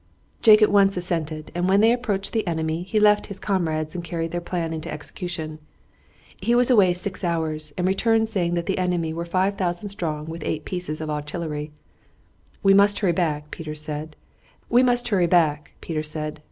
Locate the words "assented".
0.97-1.51